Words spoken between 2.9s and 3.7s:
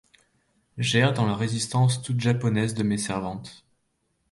servantes.